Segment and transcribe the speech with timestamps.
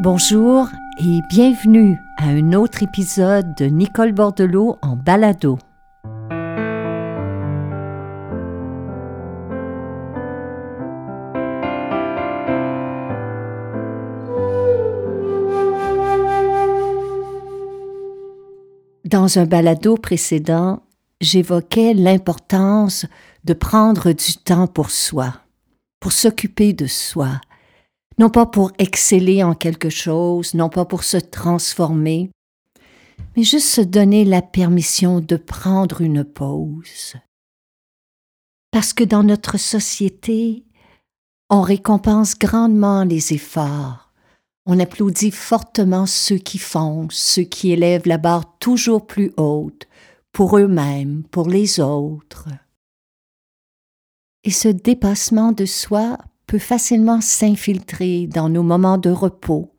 [0.00, 5.56] Bonjour et bienvenue à un autre épisode de Nicole Bordelot en balado.
[19.04, 20.82] Dans un balado précédent,
[21.20, 23.06] j'évoquais l'importance
[23.44, 25.34] de prendre du temps pour soi,
[26.00, 27.40] pour s'occuper de soi,
[28.18, 32.30] non pas pour exceller en quelque chose, non pas pour se transformer,
[33.36, 37.14] mais juste se donner la permission de prendre une pause.
[38.70, 40.64] Parce que dans notre société,
[41.50, 44.12] on récompense grandement les efforts,
[44.66, 49.86] on applaudit fortement ceux qui font, ceux qui élèvent la barre toujours plus haute,
[50.32, 52.48] pour eux-mêmes, pour les autres.
[54.42, 59.70] Et ce dépassement de soi peut facilement s'infiltrer dans nos moments de repos,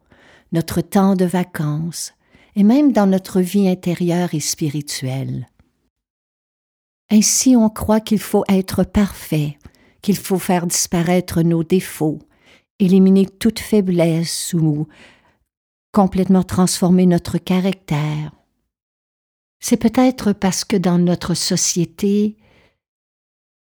[0.52, 2.14] notre temps de vacances,
[2.56, 5.48] et même dans notre vie intérieure et spirituelle.
[7.12, 9.58] Ainsi on croit qu'il faut être parfait,
[10.02, 12.20] qu'il faut faire disparaître nos défauts,
[12.80, 14.88] éliminer toute faiblesse ou
[15.92, 18.32] complètement transformer notre caractère.
[19.60, 22.38] C'est peut-être parce que dans notre société,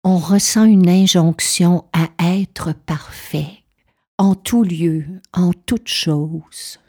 [0.08, 3.66] on ressent une injonction à être parfait,
[4.18, 6.80] en tout lieu, en toute chose.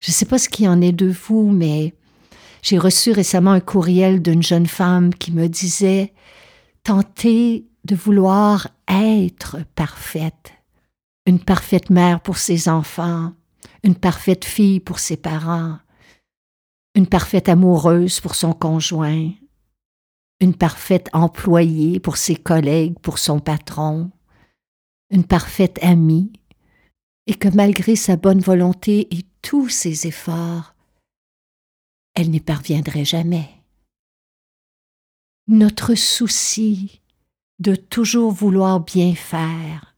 [0.00, 1.94] Je ne sais pas ce qu'il en est de vous, mais
[2.60, 6.12] j'ai reçu récemment un courriel d'une jeune femme qui me disait
[6.82, 10.52] Tenter de vouloir être parfaite,
[11.24, 13.32] une parfaite mère pour ses enfants,
[13.82, 15.78] une parfaite fille pour ses parents,
[16.94, 19.30] une parfaite amoureuse pour son conjoint,
[20.40, 24.10] une parfaite employée pour ses collègues, pour son patron,
[25.10, 26.32] une parfaite amie,
[27.26, 30.74] et que malgré sa bonne volonté et tous ses efforts,
[32.14, 33.48] elle n'y parviendrait jamais.
[35.46, 37.00] Notre souci
[37.58, 39.96] de toujours vouloir bien faire,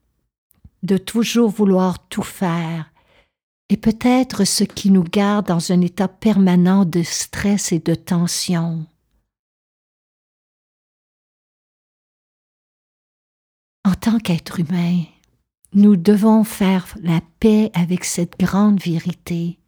[0.83, 2.91] de toujours vouloir tout faire,
[3.69, 8.85] est peut-être ce qui nous garde dans un état permanent de stress et de tension.
[13.87, 15.05] En tant qu'être humain,
[15.71, 19.59] nous devons faire la paix avec cette grande vérité.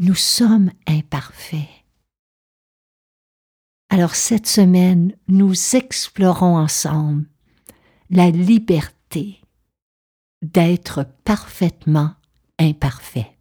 [0.00, 1.68] Nous sommes imparfaits.
[3.90, 7.26] Alors cette semaine, nous explorons ensemble
[8.10, 9.40] la liberté
[10.42, 12.16] d'être parfaitement
[12.58, 13.38] imparfait.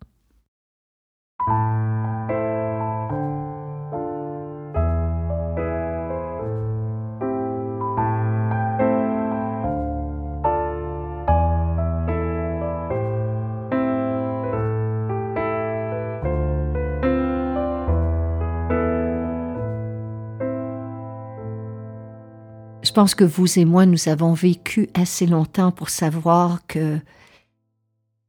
[22.91, 26.99] Je pense que vous et moi, nous avons vécu assez longtemps pour savoir que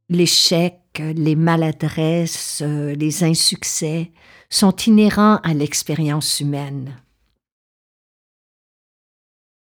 [0.07, 4.13] l'échec, les maladresses, les insuccès
[4.49, 6.95] sont inhérents à l'expérience humaine.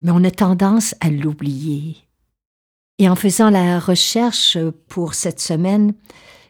[0.01, 1.95] Mais on a tendance à l'oublier.
[2.97, 4.57] Et en faisant la recherche
[4.89, 5.93] pour cette semaine,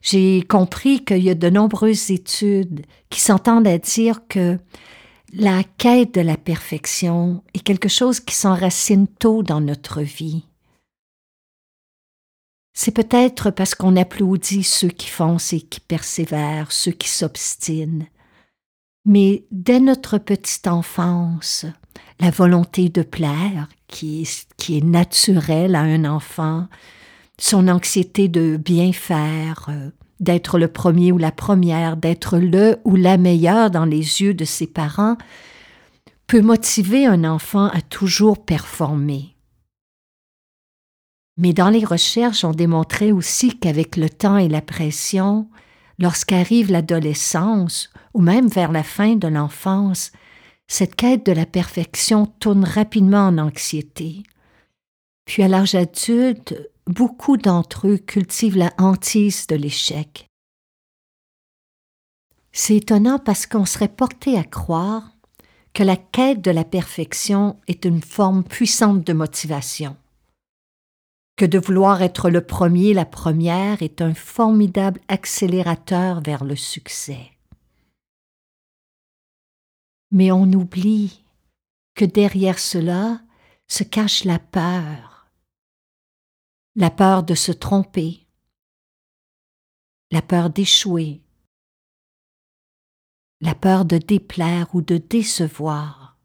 [0.02, 4.58] j'ai compris qu'il y a de nombreuses études qui s'entendent à dire que
[5.34, 10.46] la quête de la perfection est quelque chose qui s'enracine tôt dans notre vie.
[12.74, 18.08] C'est peut-être parce qu'on applaudit ceux qui foncent et qui persévèrent, ceux qui s'obstinent.
[19.06, 21.66] Mais dès notre petite enfance,
[22.20, 26.68] la volonté de plaire, qui est, qui est naturelle à un enfant,
[27.38, 29.90] son anxiété de bien faire, euh,
[30.20, 34.46] d'être le premier ou la première, d'être le ou la meilleure dans les yeux de
[34.46, 35.18] ses parents,
[36.28, 39.36] peut motiver un enfant à toujours performer.
[41.38, 45.48] Mais dans les recherches, on démontrait aussi qu'avec le temps et la pression,
[45.98, 50.12] lorsqu'arrive l'adolescence, ou même vers la fin de l'enfance,
[50.68, 54.24] cette quête de la perfection tourne rapidement en anxiété.
[55.30, 56.56] Puis à l'âge adulte,
[56.88, 60.28] beaucoup d'entre eux cultivent la hantise de l'échec.
[62.52, 65.12] C'est étonnant parce qu'on serait porté à croire
[65.74, 69.96] que la quête de la perfection est une forme puissante de motivation,
[71.36, 77.34] que de vouloir être le premier, la première est un formidable accélérateur vers le succès.
[80.10, 81.24] Mais on oublie
[81.94, 83.22] que derrière cela
[83.68, 85.09] se cache la peur,
[86.80, 88.26] la peur de se tromper,
[90.12, 91.22] la peur d'échouer,
[93.42, 96.18] la peur de déplaire ou de décevoir.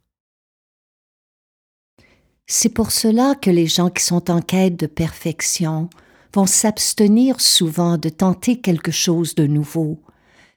[2.47, 5.91] C'est pour cela que les gens qui sont en quête de perfection
[6.33, 10.05] vont s'abstenir souvent de tenter quelque chose de nouveau,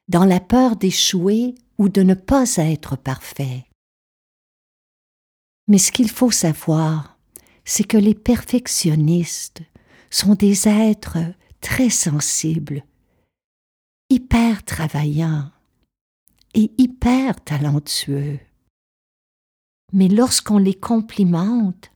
[0.07, 3.65] dans la peur d'échouer ou de ne pas être parfait.
[5.67, 7.17] Mais ce qu'il faut savoir,
[7.65, 9.63] c'est que les perfectionnistes
[10.09, 11.17] sont des êtres
[11.61, 12.83] très sensibles,
[14.09, 15.51] hyper travaillants
[16.53, 18.39] et hyper talentueux.
[19.93, 21.91] Mais lorsqu'on les complimente,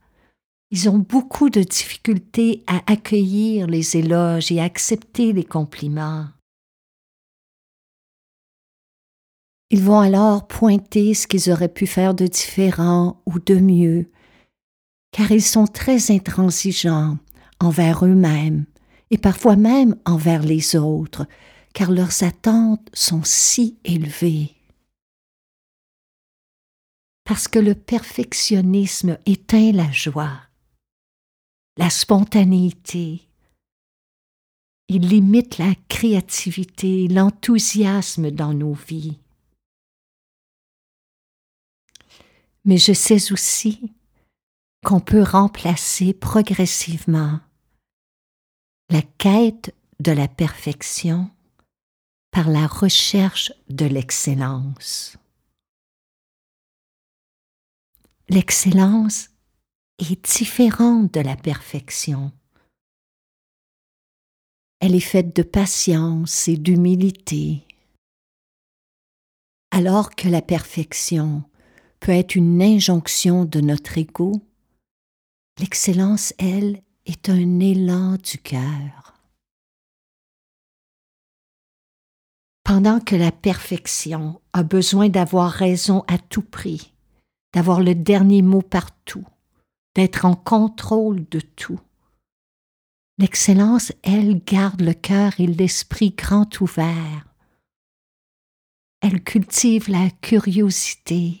[0.70, 6.28] ils ont beaucoup de difficultés à accueillir les éloges et à accepter les compliments.
[9.70, 14.10] Ils vont alors pointer ce qu'ils auraient pu faire de différent ou de mieux,
[15.12, 17.18] car ils sont très intransigeants
[17.62, 18.66] envers eux-mêmes
[19.10, 21.26] et parfois même envers les autres,
[21.74, 24.54] car leurs attentes sont si élevées.
[27.24, 30.40] Parce que le perfectionnisme éteint la joie,
[31.76, 33.22] la spontanéité,
[34.88, 39.18] il limite la créativité, l'enthousiasme dans nos vies.
[42.64, 43.92] Mais je sais aussi
[44.84, 47.40] qu'on peut remplacer progressivement
[48.90, 51.30] la quête de la perfection
[52.30, 55.16] par la recherche de l'excellence.
[58.28, 59.30] L'excellence
[59.98, 62.32] est différente de la perfection.
[64.80, 67.66] Elle est faite de patience et d'humilité,
[69.70, 71.44] alors que la perfection
[72.00, 74.32] peut être une injonction de notre ego,
[75.58, 79.14] l'excellence, elle, est un élan du cœur.
[82.64, 86.92] Pendant que la perfection a besoin d'avoir raison à tout prix,
[87.52, 89.26] d'avoir le dernier mot partout,
[89.94, 91.80] d'être en contrôle de tout,
[93.18, 97.26] l'excellence, elle, garde le cœur et l'esprit grand ouvert.
[99.00, 101.40] Elle cultive la curiosité,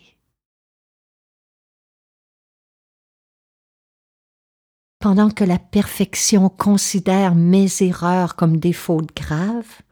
[5.02, 9.82] pendant que la perfection considère mes erreurs comme des fautes graves,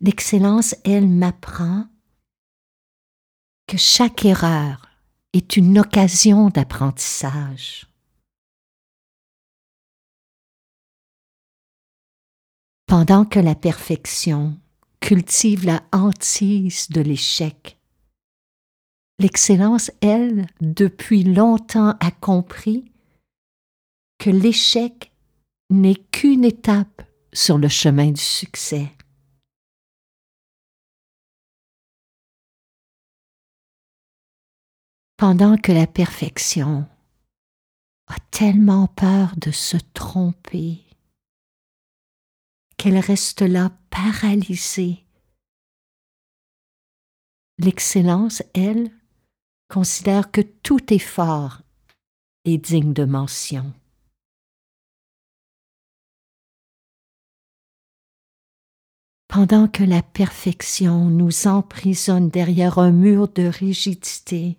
[0.00, 1.84] l'excellence, elle, m'apprend
[3.66, 4.88] que chaque erreur
[5.34, 7.86] est une occasion d'apprentissage.
[12.86, 14.58] Pendant que la perfection
[15.00, 17.78] cultive la hantise de l'échec,
[19.18, 22.90] l'excellence, elle, depuis longtemps a compris
[24.20, 25.12] que l'échec
[25.70, 27.02] n'est qu'une étape
[27.32, 28.92] sur le chemin du succès.
[35.16, 36.86] Pendant que la perfection
[38.08, 40.84] a tellement peur de se tromper
[42.76, 45.06] qu'elle reste là paralysée,
[47.58, 48.90] l'excellence, elle,
[49.68, 51.62] considère que tout effort
[52.44, 53.72] est digne de mention.
[59.30, 64.58] Pendant que la perfection nous emprisonne derrière un mur de rigidité.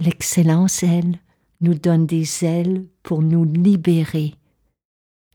[0.00, 1.20] L'excellence, elle,
[1.60, 4.34] nous donne des ailes pour nous libérer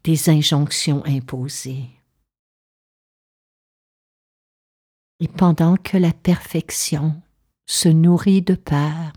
[0.04, 1.90] des injonctions imposées.
[5.22, 7.22] Et pendant que la perfection
[7.68, 9.14] se nourrit de peur,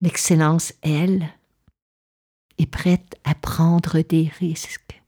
[0.00, 1.28] l'excellence, elle,
[2.58, 5.01] est prête à prendre des risques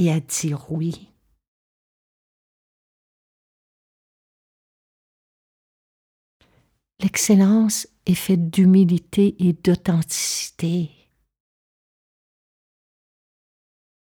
[0.00, 1.12] et à dire oui.
[7.00, 10.90] L'excellence est faite d'humilité et d'authenticité.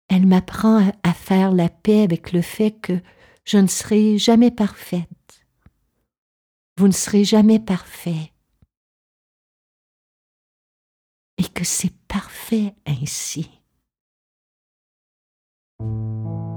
[0.09, 3.01] Elle m'apprend à faire la paix avec le fait que
[3.45, 5.45] je ne serai jamais parfaite.
[6.77, 8.33] Vous ne serez jamais parfait.
[11.39, 13.62] Et que c'est parfait ainsi.
[15.83, 16.52] Música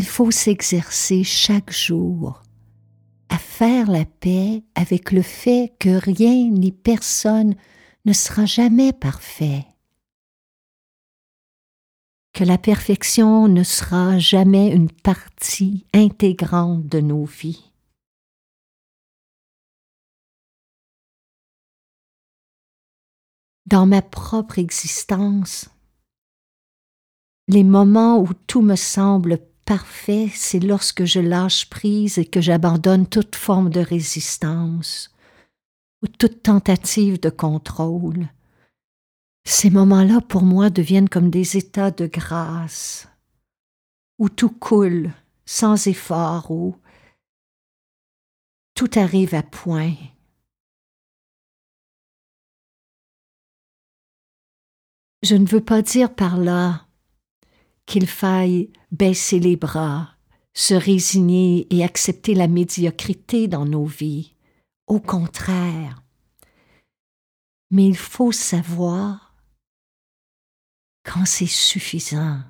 [0.00, 2.42] Il faut s'exercer chaque jour
[3.28, 7.54] à faire la paix avec le fait que rien ni personne
[8.06, 9.66] ne sera jamais parfait,
[12.32, 17.70] que la perfection ne sera jamais une partie intégrante de nos vies.
[23.66, 25.68] Dans ma propre existence,
[27.48, 33.06] les moments où tout me semble parfait, c'est lorsque je lâche prise et que j'abandonne
[33.06, 35.14] toute forme de résistance
[36.02, 38.28] ou toute tentative de contrôle.
[39.44, 43.06] Ces moments-là, pour moi, deviennent comme des états de grâce,
[44.18, 45.12] où tout coule
[45.46, 46.76] sans effort, où
[48.74, 49.94] tout arrive à point.
[55.22, 56.89] Je ne veux pas dire par là
[57.90, 60.14] qu'il faille baisser les bras,
[60.54, 64.36] se résigner et accepter la médiocrité dans nos vies.
[64.86, 66.04] Au contraire.
[67.72, 69.34] Mais il faut savoir
[71.04, 72.40] quand c'est suffisant,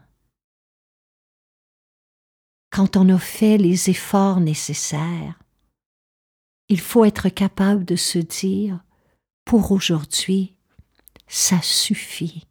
[2.71, 5.39] quand on a fait les efforts nécessaires.
[6.69, 8.85] Il faut être capable de se dire,
[9.47, 10.55] pour aujourd'hui,
[11.27, 12.47] ça suffit.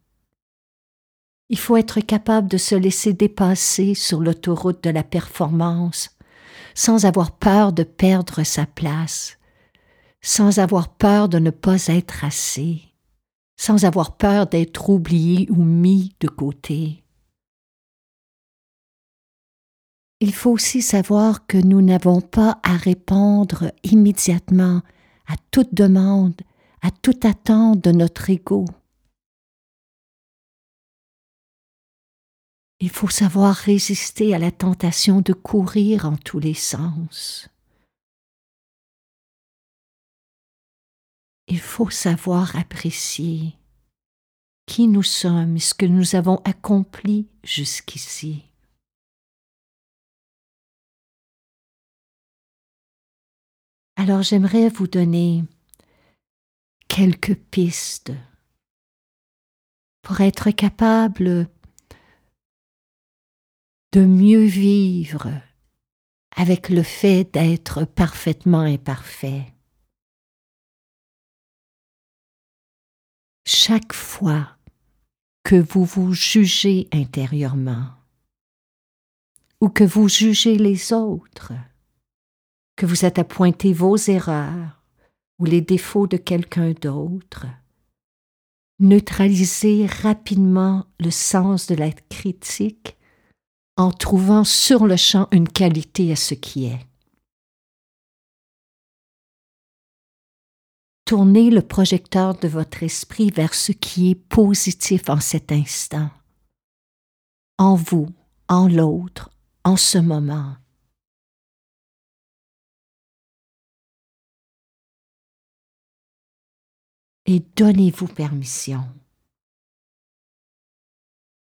[1.52, 6.16] Il faut être capable de se laisser dépasser sur l'autoroute de la performance,
[6.74, 9.36] sans avoir peur de perdre sa place,
[10.22, 12.82] sans avoir peur de ne pas être assez,
[13.56, 17.02] sans avoir peur d'être oublié ou mis de côté.
[20.20, 24.82] Il faut aussi savoir que nous n'avons pas à répondre immédiatement
[25.26, 26.40] à toute demande,
[26.82, 28.66] à toute attente de notre ego.
[32.82, 37.50] Il faut savoir résister à la tentation de courir en tous les sens.
[41.46, 43.54] Il faut savoir apprécier
[44.66, 48.44] qui nous sommes et ce que nous avons accompli jusqu'ici.
[53.96, 55.44] Alors j'aimerais vous donner
[56.88, 58.12] quelques pistes
[60.00, 61.50] pour être capable
[63.92, 65.28] de mieux vivre
[66.36, 69.52] avec le fait d'être parfaitement imparfait.
[73.44, 74.56] Chaque fois
[75.42, 77.88] que vous vous jugez intérieurement,
[79.60, 81.52] ou que vous jugez les autres,
[82.76, 84.84] que vous êtes à pointer vos erreurs
[85.40, 87.46] ou les défauts de quelqu'un d'autre,
[88.78, 92.96] neutralisez rapidement le sens de la critique
[93.80, 96.86] en trouvant sur le champ une qualité à ce qui est.
[101.06, 106.10] Tournez le projecteur de votre esprit vers ce qui est positif en cet instant,
[107.56, 108.10] en vous,
[108.48, 109.30] en l'autre,
[109.64, 110.56] en ce moment.
[117.24, 118.84] Et donnez-vous permission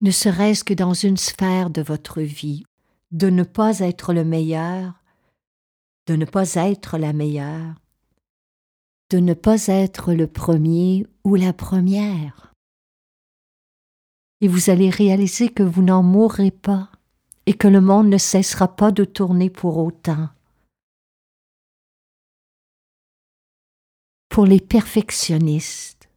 [0.01, 2.63] ne serait-ce que dans une sphère de votre vie,
[3.11, 4.93] de ne pas être le meilleur,
[6.07, 7.75] de ne pas être la meilleure,
[9.09, 12.53] de ne pas être le premier ou la première.
[14.41, 16.89] Et vous allez réaliser que vous n'en mourrez pas
[17.45, 20.29] et que le monde ne cessera pas de tourner pour autant.
[24.29, 26.09] Pour les perfectionnistes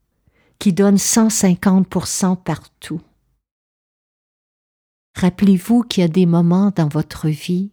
[0.58, 3.00] qui donnent 150% partout,
[5.14, 7.70] Rappelez-vous qu'il y a des moments dans votre vie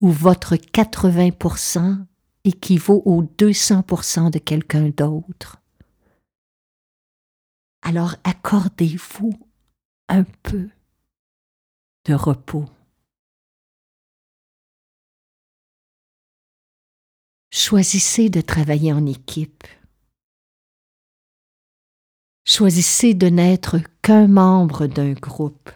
[0.00, 2.04] où votre 80%
[2.44, 5.58] équivaut au 200% de quelqu'un d'autre.
[7.82, 9.32] Alors accordez-vous
[10.08, 10.68] un peu
[12.04, 12.64] de repos.
[17.50, 19.64] Choisissez de travailler en équipe.
[22.44, 25.70] Choisissez de n'être qu'un membre d'un groupe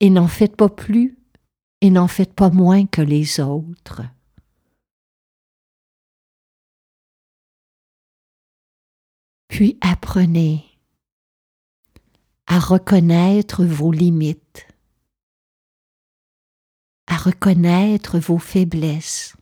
[0.00, 1.18] et n'en faites pas plus
[1.80, 4.02] et n'en faites pas moins que les autres.
[9.48, 10.64] Puis apprenez
[12.46, 14.66] à reconnaître vos limites,
[17.06, 19.34] à reconnaître vos faiblesses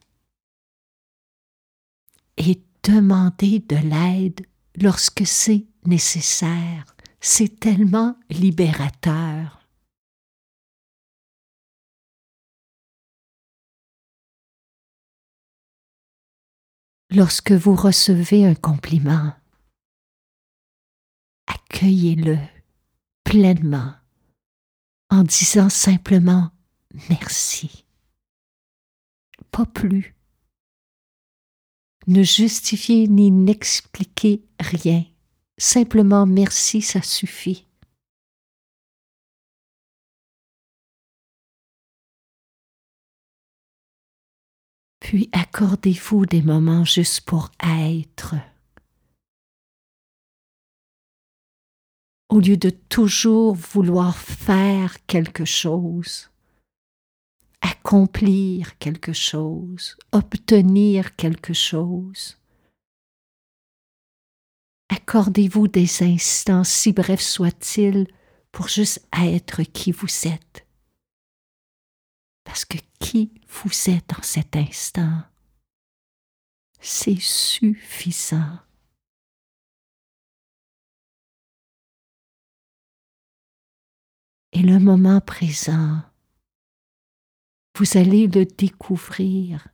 [2.37, 4.47] et demandez de l'aide
[4.77, 6.85] lorsque c'est nécessaire.
[7.21, 9.64] C'est tellement libérateur.
[17.15, 19.33] Lorsque vous recevez un compliment,
[21.47, 22.39] accueillez-le
[23.23, 23.95] pleinement
[25.11, 26.51] en disant simplement
[27.09, 27.85] merci.
[29.53, 30.17] Pas plus.
[32.09, 35.05] Ne justifiez ni n'expliquez rien.
[35.57, 37.69] Simplement merci, ça suffit.
[45.05, 48.37] Puis accordez-vous des moments juste pour être.
[52.31, 56.31] Au lieu de toujours vouloir faire quelque chose,
[57.61, 62.39] accomplir quelque chose, obtenir quelque chose.
[64.89, 68.07] Accordez-vous des instants, si brefs soient-ils,
[68.53, 70.67] pour juste être qui vous êtes.
[72.45, 75.25] Parce que qui vous êtes en cet instant,
[76.81, 78.59] c'est suffisant.
[84.53, 86.01] Et le moment présent,
[87.77, 89.69] vous allez le découvrir,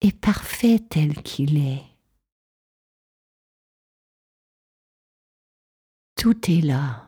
[0.00, 1.84] est parfait tel qu'il est.
[6.16, 7.07] Tout est là.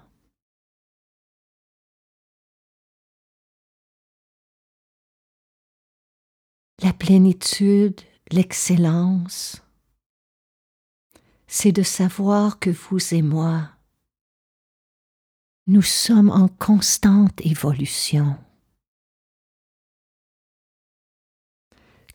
[6.83, 8.01] La plénitude,
[8.33, 9.63] l'excellence,
[11.47, 13.71] c'est de savoir que vous et moi,
[15.67, 18.39] nous sommes en constante évolution.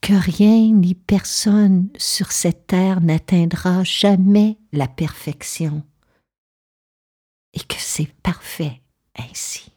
[0.01, 5.84] Que rien ni personne sur cette terre n'atteindra jamais la perfection
[7.54, 8.82] et que c'est parfait
[9.15, 9.71] ainsi.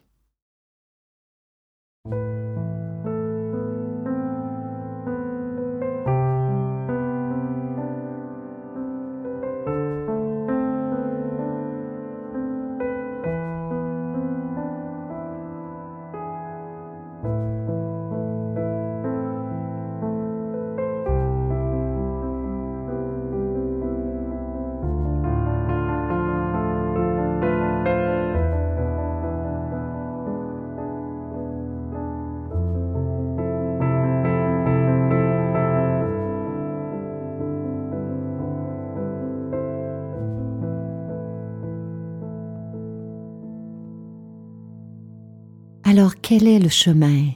[45.99, 47.31] Alors quel est le chemin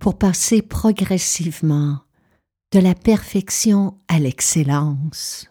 [0.00, 2.00] pour passer progressivement
[2.72, 5.48] de la perfection à l'excellence?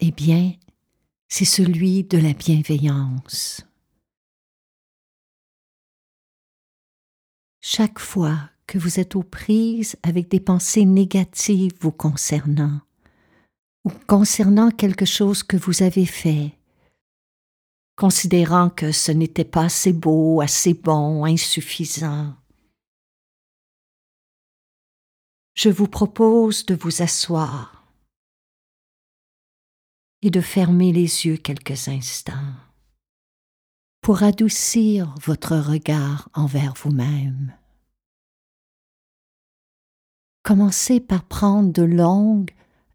[0.00, 0.54] Eh bien,
[1.28, 3.60] c'est celui de la bienveillance.
[7.60, 12.80] Chaque fois que vous êtes aux prises avec des pensées négatives vous concernant,
[13.84, 16.52] ou concernant quelque chose que vous avez fait,
[17.96, 22.34] considérant que ce n'était pas assez beau, assez bon, insuffisant.
[25.54, 27.86] Je vous propose de vous asseoir
[30.22, 32.54] et de fermer les yeux quelques instants
[34.00, 37.54] pour adoucir votre regard envers vous-même.
[40.42, 42.50] Commencez par prendre de longues,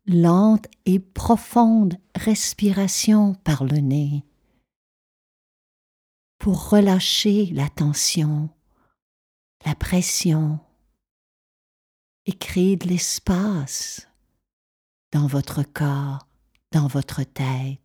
[0.06, 4.27] lentes et profondes respirations par le nez
[6.48, 8.50] pour relâcher la tension,
[9.66, 10.62] la pression
[12.26, 14.08] et créer de l'espace
[15.12, 16.26] dans votre corps,
[16.72, 17.82] dans votre tête.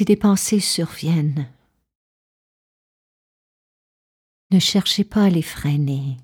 [0.00, 1.52] Si des pensées surviennent.
[4.50, 6.16] Ne cherchez pas à les freiner,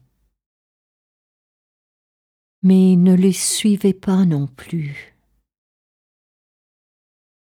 [2.62, 5.14] mais ne les suivez pas non plus.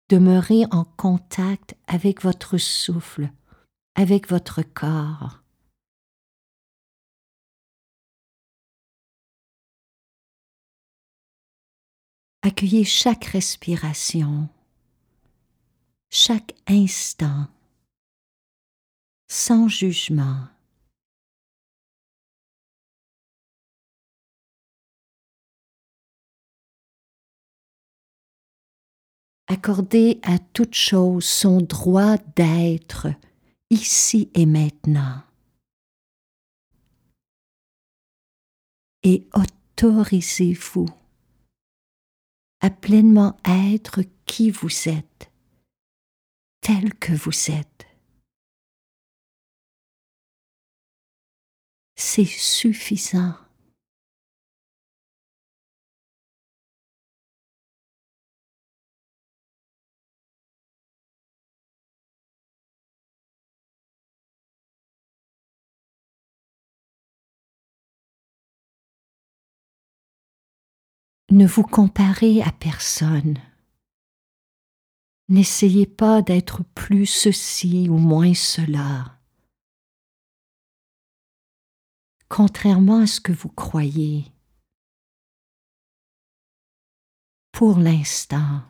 [0.09, 3.33] Demeurez en contact avec votre souffle,
[3.97, 5.43] avec votre corps.
[12.43, 14.49] Accueillez chaque respiration
[16.11, 17.47] chaque instant,
[19.29, 20.47] sans jugement.
[29.47, 33.09] Accordez à toute chose son droit d'être
[33.71, 35.23] ici et maintenant.
[39.03, 40.89] et autorisez-vous
[42.61, 45.30] à pleinement être qui vous êtes,
[46.61, 47.87] tel que vous êtes.
[51.97, 53.35] C'est suffisant.
[71.33, 73.39] Ne vous comparez à personne.
[75.31, 79.19] N'essayez pas d'être plus ceci ou moins cela.
[82.29, 84.25] Contrairement à ce que vous croyez,
[87.53, 88.63] pour l'instant,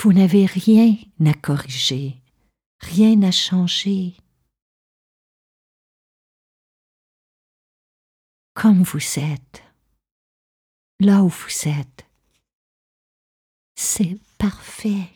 [0.00, 2.22] vous n'avez rien à corriger,
[2.80, 4.16] rien à changer.
[8.54, 9.62] Comme vous êtes
[11.00, 12.06] là où vous êtes.
[13.74, 15.15] C'est parfait.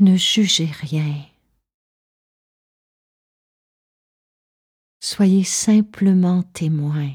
[0.00, 1.26] Ne jugez rien.
[5.02, 7.12] Soyez simplement témoin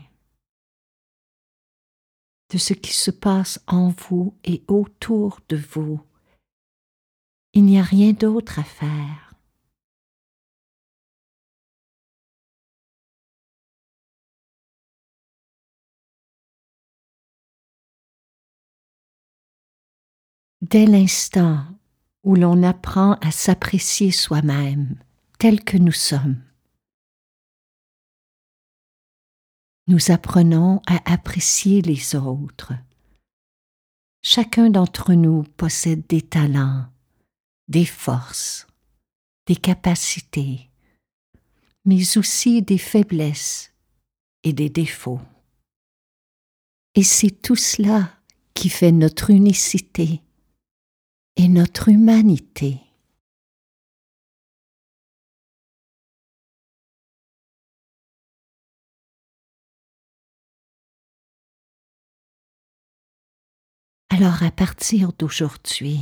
[2.51, 5.99] de ce qui se passe en vous et autour de vous.
[7.53, 9.25] Il n'y a rien d'autre à faire.
[20.61, 21.63] dès l'instant
[22.25, 24.97] où l'on apprend à s'apprécier soi-même
[25.38, 26.41] tel que nous sommes.
[29.88, 32.73] Nous apprenons à apprécier les autres.
[34.23, 36.88] Chacun d'entre nous possède des talents,
[37.67, 38.65] des forces,
[39.45, 40.71] des capacités,
[41.85, 43.71] mais aussi des faiblesses
[44.43, 45.21] et des défauts.
[46.95, 48.09] Et c'est tout cela
[48.55, 50.23] qui fait notre unicité
[51.37, 52.79] et notre humanité.
[64.09, 65.99] Alors à partir d'aujourd'hui,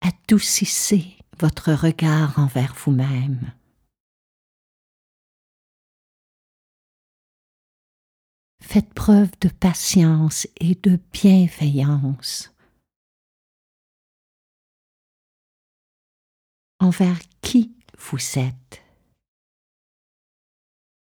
[0.00, 3.52] adoucissez votre regard envers vous-même.
[8.70, 12.52] Faites preuve de patience et de bienveillance
[16.78, 18.82] envers qui vous êtes.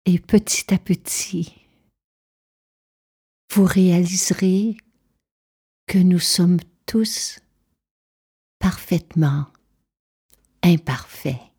[0.06, 1.54] Et petit à petit,
[3.50, 4.78] vous réaliserez
[5.86, 7.38] que nous sommes tous
[8.60, 9.46] parfaitement
[10.62, 11.52] imparfaits.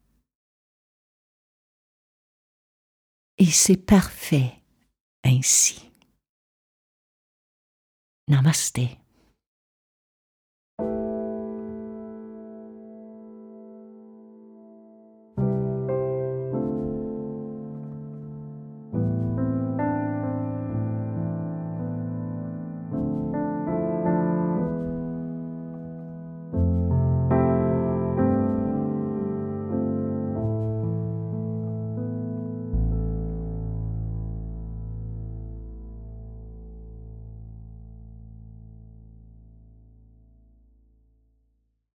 [3.37, 4.62] Et c'est parfait
[5.23, 5.91] ainsi.
[8.27, 9.02] Namaste.